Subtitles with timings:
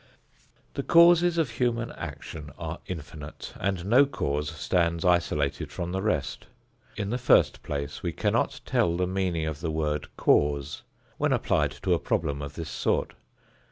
[0.73, 6.47] The causes of human action are infinite, and no cause stands isolated from the rest.
[6.95, 10.81] In the first place we cannot tell the meaning of the word "cause"
[11.19, 13.13] when applied to a problem of this sort.